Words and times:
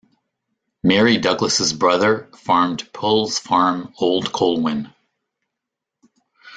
Mary 0.81 1.19
Douglas's 1.19 1.73
brother 1.73 2.27
farmed 2.35 2.91
Peulws 2.91 3.37
farm 3.37 3.93
old 3.99 4.33
Colwyn. 4.33 4.91